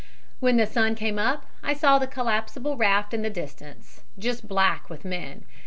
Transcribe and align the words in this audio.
When 0.39 0.57
the 0.57 0.65
sun 0.65 0.95
came 0.95 1.19
up 1.19 1.45
I 1.61 1.75
saw 1.75 1.99
the 1.99 2.07
collapsible 2.07 2.75
raft 2.75 3.13
in 3.13 3.21
the 3.21 3.29
distance, 3.29 4.01
just 4.17 4.47
black 4.47 4.89
with 4.89 5.05
men. 5.05 5.45